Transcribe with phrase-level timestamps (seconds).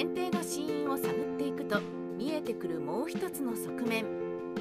[0.00, 1.78] 検定の死因を探っていくと
[2.16, 4.06] 見えてくるもう一つの側面。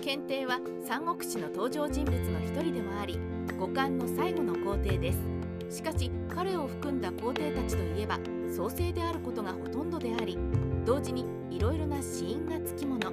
[0.02, 3.18] 検定は三国志の登場人物の一人でもあり
[3.58, 5.78] 五冠の最後の皇帝です。
[5.78, 8.20] しかし彼を含んだ皇帝たちといえば
[8.54, 10.38] 創生であることがほとんどであり
[10.86, 13.10] 同時にいろいろな死因がつきもの。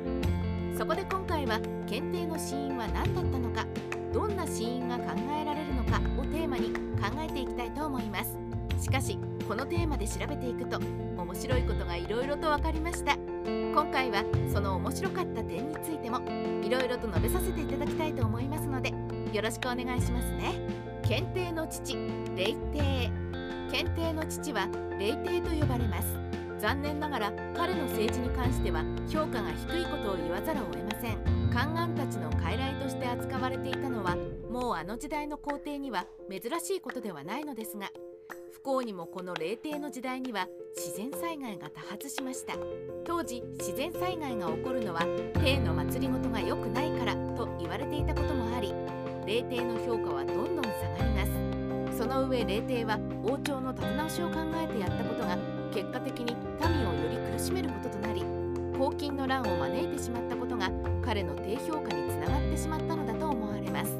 [0.77, 3.65] そこで今回は検定の死因は何だったのか
[4.13, 8.37] どんな死因が考えられるのかをテーマに考えていきたいと思います。
[8.81, 9.17] しかし
[9.47, 10.79] このテーマで調べていくと
[11.17, 13.17] 面白いことがいろいろと分かりました。
[13.47, 16.21] 今回はその面白かった点についても
[16.65, 18.93] いろいろと述べさせていただきたいと思いますので
[19.33, 20.55] よろしくお願いしますね。
[21.03, 21.95] 検定の父
[22.35, 23.11] 霊帝
[23.71, 26.09] 検定の父は霊帝と呼ばれます。
[26.59, 31.19] 残念ながら彼の政治に関しては評価が低いことを言わざるを得ません。
[31.51, 34.17] 宦官たちの傀儡として扱われていたのは
[34.51, 37.91] もうあの時代の皇帝には珍しいことではないのですが
[38.67, 42.55] 幸にもこの霊帝の時代には自然災害が多発しました。
[43.05, 45.03] 当時自然災害が起こるのは
[45.35, 48.75] 帝の祭りごとが良くないからと言われていたこともあり
[49.25, 51.99] 霊帝の評価はどんどん下がります。
[51.99, 55.39] その上霊帝は王朝の立て直しを考えてやったことが
[55.73, 58.25] 結果的に民をより苦しめることとなり
[58.75, 60.73] 黄金の乱を招いてしまったことが
[61.05, 63.93] 彼の低評価につながってしまったのだと思われます。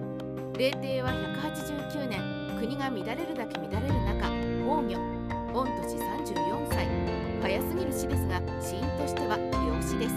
[0.59, 2.21] 霊帝は189年
[2.59, 4.36] 国が乱れるだけ乱れる中
[4.77, 5.01] 崩御
[5.55, 6.87] 御年34歳。
[7.41, 10.15] 早すぎる死ですが死因としては病死です。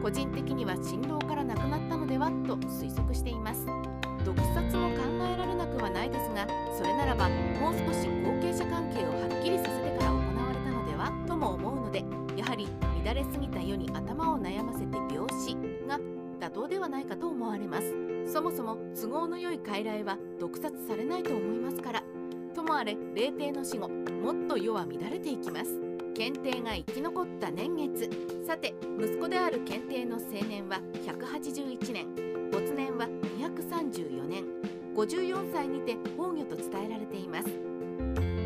[0.00, 3.66] 個人的には心労から亡くなったのではと推測しています。
[4.24, 5.02] 毒殺も考
[5.34, 12.04] えられなくはないですがそれならばもう少し後継者関係をはっきりさせてから行われたのではとも思うので
[12.36, 12.68] やはり
[13.04, 15.56] 乱れすぎた世に頭を悩ませて病死
[15.88, 15.98] が
[16.40, 18.08] 妥当ではないかと思われます。
[18.32, 22.02] そもそも都合の良い傀儡は毒殺されないと思いますから
[22.58, 25.80] ともあれ霊帝の死後もっと世は乱れていきます。
[26.16, 28.10] 検定が生き残った年月。
[28.44, 32.06] さて息子である検定の青年は181年。
[32.50, 33.06] 没年は
[33.38, 34.44] 234年。
[34.96, 37.48] 54歳にて崩御と伝えられています。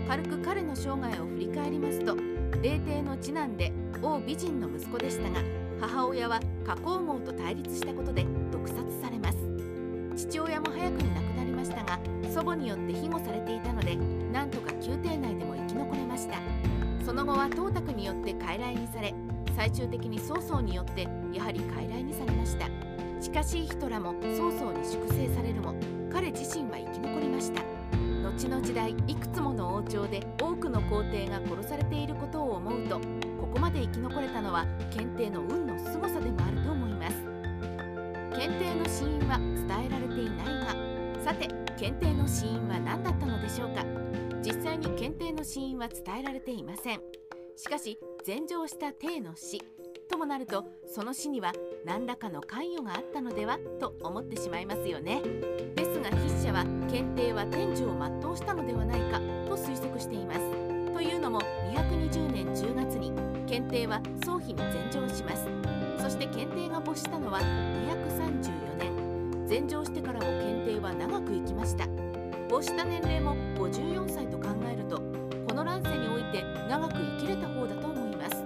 [0.06, 2.14] 軽く彼の生涯を振り返りますと
[2.60, 3.72] 霊帝の次男で
[4.02, 5.40] 王美人の息子でしたが
[5.80, 9.51] 母親は加工号と対立したことで毒殺されます。
[10.14, 11.98] 父親も早くに亡くなりましたが
[12.32, 13.96] 祖母によって庇護されていたので
[14.32, 16.38] なんとか宮廷内でも生き残れました。
[17.04, 19.12] その後は董卓によって傀儡にされ
[19.56, 22.66] 最終的に曹操によってやはり傀儡にされました。
[23.20, 25.74] しかしヒトラも曹操に粛清されるも
[26.12, 27.62] 彼自身は生き残りました。
[28.22, 32.98] 後の時代いくつもの王朝で多くの皇帝が殺されていることを思うと
[33.40, 37.16] ここまで生き残れたのは検定の運の凄さでもあると思います。
[38.38, 40.01] 検定の死因は伝えられ
[41.22, 41.46] さて
[41.78, 43.84] 検定の死因は何だったのでしょうか？
[44.42, 47.00] 実際に検定の死因は伝えられていません。
[47.56, 47.96] しかし
[48.26, 49.62] 前乗した帝の死。
[50.10, 51.52] ともなるとその死には
[51.86, 55.22] 何らかの関与があったのではと思ってしまいますよね。
[55.76, 60.40] ですが筆者は検定は天寿を全うしたのではないかと推測しています。
[60.92, 61.40] というのも
[61.72, 63.12] 220年10月に
[63.46, 65.46] 検定は早期に前乗します。
[66.02, 68.71] そして検定が没したのは234
[69.52, 71.86] 年前乗してからも検定は長く生きました。
[72.48, 74.96] 没した年齢も54歳と考えると
[75.46, 78.42] この乱世において長く生きれた方だと思います。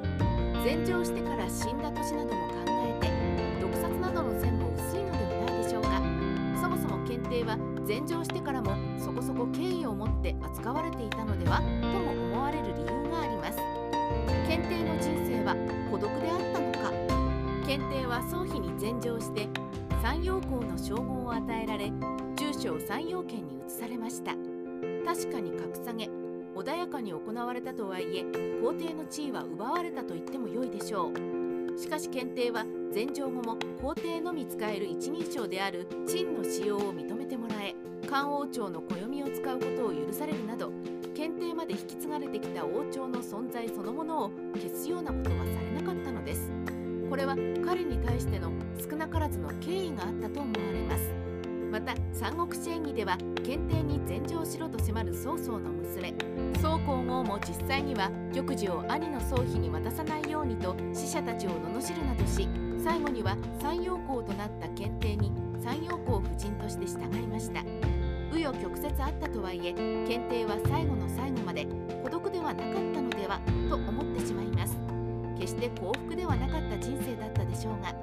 [0.65, 5.91] 前乗してから死んだ年なども考えて毒殺などの線も薄いのではないでしょうか。
[6.61, 7.56] そもそも検定は
[7.87, 13.59] 前乗してからもそこそこ敬意を持って扱われていたのではとも思われる理由があります。
[14.49, 15.55] 検定の人生は
[15.89, 16.91] 孤独であったのか。
[17.65, 19.49] 検定は早期に前乗して
[20.06, 21.91] 山陽校の称号を与えられ
[22.37, 24.37] 中小山陽圏に移されました。
[25.05, 26.09] 確かに格下げ
[26.55, 28.22] 穏やかに行われたとはいえ
[28.62, 31.77] 皇帝の地位は奪われたと言っても良いでしょう。
[31.77, 32.65] しかし検定は
[32.95, 37.75] 前乗後も皇帝のみ使える一人称である陳の使用を認めてもらえ
[38.09, 40.71] 漢王朝の暦を使うことを許されるなど
[41.16, 46.53] 検定まで引き継がれてきた王朝の存在そのものを消すようなことはされなかったのです。
[47.10, 47.34] これは
[47.65, 48.53] 彼に対しての
[49.28, 51.13] ずの敬意があったと思われます。
[51.71, 56.15] また三国志演義では検定に前乗しろと迫る曹操の娘
[56.63, 62.49] 曹皇后も実際には玉璽を兄の宗妃に渡さないようにと死者たちを罵るなどし
[62.83, 67.61] 最後には山陽公となった検定に山陽公夫人として従いました。
[68.31, 71.67] 紆余曲折あったとはいえ検定は最後の最後まで
[72.03, 74.77] 孤独ではなかったのではと思ってしまいます。
[75.39, 77.95] 決して幸福ではなかった人生だったでしょうが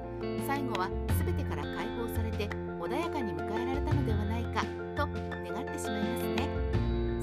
[0.54, 2.48] 最後は全てから解放されて
[2.78, 4.62] 穏やかに迎えられたのではないか
[4.96, 6.48] と願ってしまいますね。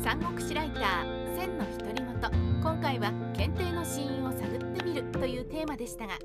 [0.03, 2.61] 三国志ライター千の独り言。
[2.61, 6.19] 今回は検定の死因を探ってみるというテーマでしたが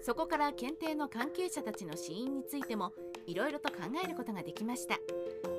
[0.00, 2.94] そこから検定の関係者たちの死因についても
[3.26, 4.96] いろいろと考えることができました。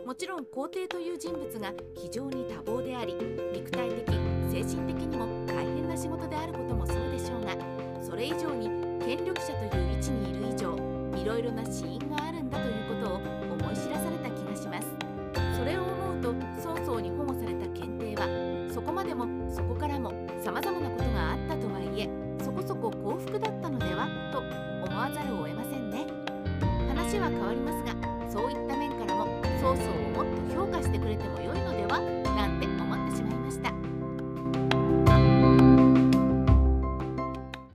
[0.03, 3.13] もちろん皇帝という人物が非常に多忙であり
[3.53, 4.13] 肉体的
[4.49, 5.46] 精神的にも
[11.27, 14.87] ろいろな死因があるんだということを思い知らされた気がします。
[15.57, 18.27] それを思うと曹操に保護された検定は
[18.73, 22.09] そこまでもそこからも様々なことがあったとはいえ
[22.41, 26.05] そこそこ幸福だったのではと思わざるを得ませんね。
[26.87, 29.27] 話は変わりますがそういった面からも
[29.59, 32.26] 曹操をもっと評価してくれても良いのでは